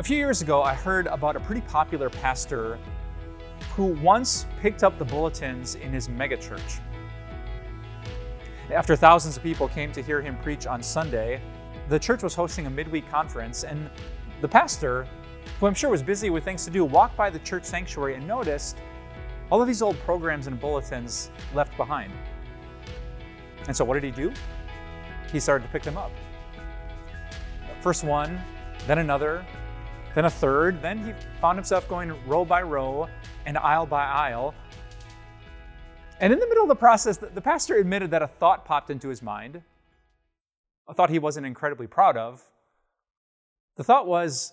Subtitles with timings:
[0.00, 2.78] A few years ago, I heard about a pretty popular pastor
[3.74, 6.80] who once picked up the bulletins in his megachurch.
[8.72, 11.42] After thousands of people came to hear him preach on Sunday,
[11.90, 13.90] the church was hosting a midweek conference, and
[14.40, 15.06] the pastor,
[15.58, 18.26] who I'm sure was busy with things to do, walked by the church sanctuary and
[18.26, 18.78] noticed
[19.50, 22.10] all of these old programs and bulletins left behind.
[23.66, 24.32] And so, what did he do?
[25.30, 26.10] He started to pick them up.
[27.82, 28.40] First one,
[28.86, 29.44] then another,
[30.14, 30.82] then a third.
[30.82, 33.08] Then he found himself going row by row
[33.46, 34.54] and aisle by aisle.
[36.20, 39.08] And in the middle of the process, the pastor admitted that a thought popped into
[39.08, 39.62] his mind,
[40.86, 42.42] a thought he wasn't incredibly proud of.
[43.76, 44.52] The thought was,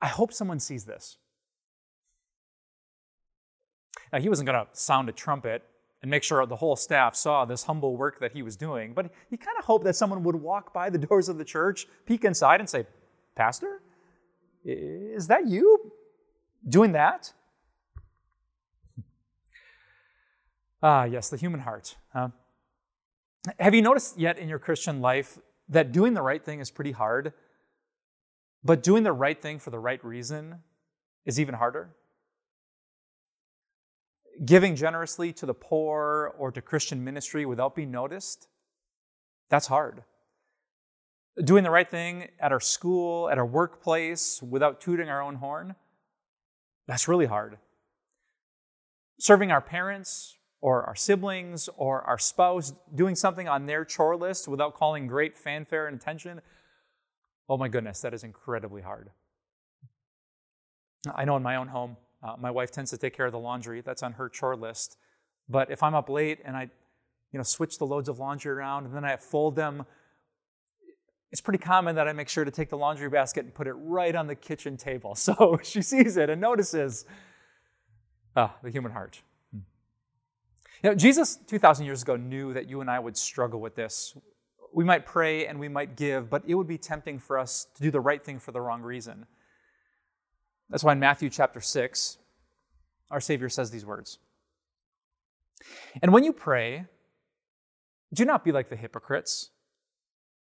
[0.00, 1.18] I hope someone sees this.
[4.12, 5.62] Now, he wasn't going to sound a trumpet
[6.02, 9.10] and make sure the whole staff saw this humble work that he was doing, but
[9.30, 12.24] he kind of hoped that someone would walk by the doors of the church, peek
[12.24, 12.86] inside, and say,
[13.36, 13.82] Pastor,
[14.64, 15.92] is that you
[16.66, 17.32] doing that?
[20.82, 21.96] Ah, yes, the human heart.
[22.12, 22.30] Huh?
[23.60, 26.92] Have you noticed yet in your Christian life that doing the right thing is pretty
[26.92, 27.34] hard,
[28.64, 30.60] but doing the right thing for the right reason
[31.26, 31.90] is even harder?
[34.44, 38.48] Giving generously to the poor or to Christian ministry without being noticed,
[39.50, 40.02] that's hard
[41.44, 45.74] doing the right thing at our school, at our workplace, without tooting our own horn,
[46.86, 47.58] that's really hard.
[49.18, 54.48] Serving our parents or our siblings or our spouse, doing something on their chore list
[54.48, 56.40] without calling great fanfare and attention,
[57.48, 59.10] oh my goodness, that is incredibly hard.
[61.14, 63.38] I know in my own home, uh, my wife tends to take care of the
[63.38, 63.80] laundry.
[63.80, 64.96] That's on her chore list.
[65.48, 66.62] But if I'm up late and I,
[67.32, 69.84] you know, switch the loads of laundry around and then I fold them
[71.32, 73.72] it's pretty common that I make sure to take the laundry basket and put it
[73.72, 75.14] right on the kitchen table.
[75.26, 77.04] So she sees it and notices
[78.36, 79.22] ah, the human heart.
[79.52, 79.60] Hmm.
[80.84, 84.16] Know, Jesus, 2,000 years ago, knew that you and I would struggle with this.
[84.72, 87.82] We might pray and we might give, but it would be tempting for us to
[87.82, 89.26] do the right thing for the wrong reason.
[90.68, 92.18] That's why in Matthew chapter 6,
[93.10, 94.18] our Savior says these words
[96.02, 96.86] And when you pray,
[98.12, 99.50] do not be like the hypocrites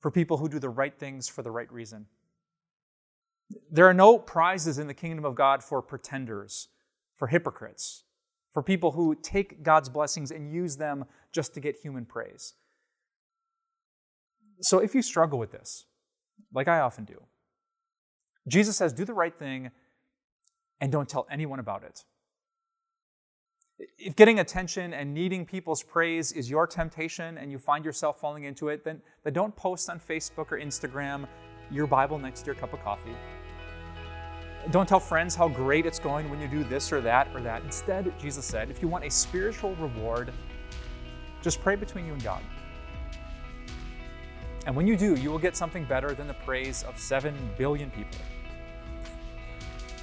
[0.00, 2.06] for people who do the right things for the right reason.
[3.70, 6.68] There are no prizes in the kingdom of God for pretenders,
[7.16, 8.04] for hypocrites,
[8.52, 12.54] for people who take God's blessings and use them just to get human praise.
[14.60, 15.84] So if you struggle with this,
[16.52, 17.22] like I often do,
[18.48, 19.70] Jesus says, do the right thing
[20.80, 22.04] and don't tell anyone about it.
[23.98, 28.44] If getting attention and needing people's praise is your temptation and you find yourself falling
[28.44, 31.26] into it, then, then don't post on Facebook or Instagram
[31.70, 33.14] your Bible next to your cup of coffee.
[34.70, 37.62] Don't tell friends how great it's going when you do this or that or that.
[37.62, 40.30] Instead, Jesus said, if you want a spiritual reward,
[41.40, 42.42] just pray between you and God.
[44.66, 47.90] And when you do, you will get something better than the praise of 7 billion
[47.90, 48.18] people.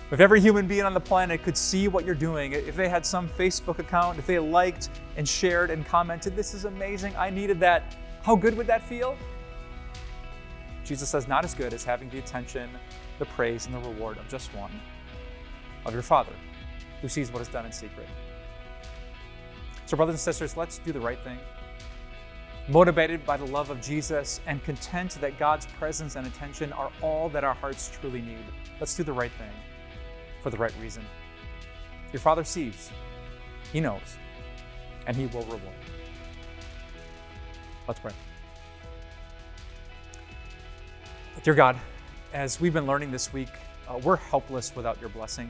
[0.09, 3.06] If every human being on the planet could see what you're doing, if they had
[3.06, 7.59] some Facebook account, if they liked and shared and commented, this is amazing, I needed
[7.59, 9.18] that, how good would that feel?
[10.85, 12.69] Jesus says, not as good as having the attention,
[13.19, 14.72] the praise, and the reward of just one,
[15.85, 16.31] of your Father,
[17.01, 18.07] who sees what is done in secret.
[19.88, 21.38] So, brothers and sisters, let's do the right thing.
[22.69, 27.28] Motivated by the love of Jesus and content that God's presence and attention are all
[27.29, 28.45] that our hearts truly need.
[28.79, 29.51] Let's do the right thing
[30.47, 31.03] for the right reason.
[32.13, 32.89] Your Father sees,
[33.73, 34.15] He knows,
[35.05, 35.75] and He will reward.
[37.85, 38.13] Let's pray.
[41.44, 41.75] Dear God,
[42.33, 43.49] as we've been learning this week,
[43.89, 45.49] uh, we're helpless without your blessing.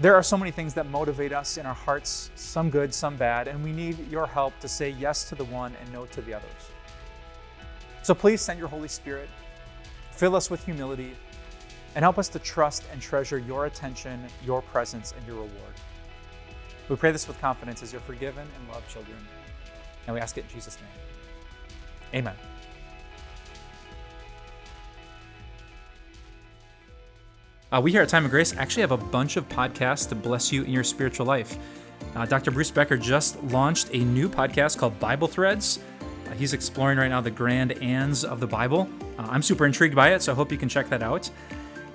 [0.00, 3.46] There are so many things that motivate us in our hearts, some good, some bad,
[3.46, 6.32] and we need your help to say yes to the one and no to the
[6.32, 6.70] others.
[8.02, 9.28] So please send your Holy Spirit,
[10.12, 11.12] fill us with humility,
[11.96, 15.74] and help us to trust and treasure your attention, your presence, and your reward.
[16.90, 19.16] We pray this with confidence as your forgiven and loved children.
[20.06, 20.76] And we ask it in Jesus'
[22.12, 22.20] name.
[22.20, 22.34] Amen.
[27.72, 30.52] Uh, we here at Time of Grace actually have a bunch of podcasts to bless
[30.52, 31.58] you in your spiritual life.
[32.14, 32.50] Uh, Dr.
[32.50, 35.80] Bruce Becker just launched a new podcast called Bible Threads.
[36.26, 38.88] Uh, he's exploring right now the grand ands of the Bible.
[39.18, 41.30] Uh, I'm super intrigued by it, so I hope you can check that out.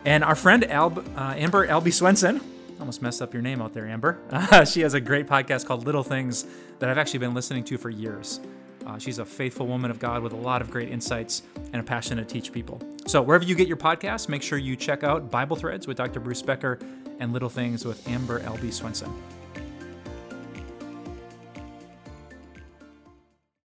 [0.05, 2.41] And our friend Alb, uh, Amber Albee Swenson,
[2.79, 4.19] almost messed up your name out there, Amber.
[4.65, 6.45] she has a great podcast called Little Things
[6.79, 8.39] that I've actually been listening to for years.
[8.85, 11.83] Uh, she's a faithful woman of God with a lot of great insights and a
[11.83, 12.81] passion to teach people.
[13.05, 16.19] So, wherever you get your podcasts, make sure you check out Bible Threads with Dr.
[16.19, 16.79] Bruce Becker
[17.19, 19.13] and Little Things with Amber Albee Swenson.